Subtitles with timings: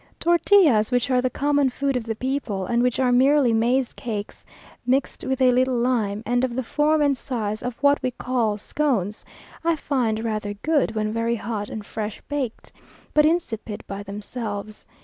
[0.19, 4.43] Tortillas, which are the common food of the people, and which are merely maize cakes
[4.83, 8.57] mixed with a little lime, and of the form and size of what we call
[8.57, 9.23] scones,
[9.63, 12.71] I find rather good when very hot and fresh baked,
[13.13, 14.87] but insipid by themselves.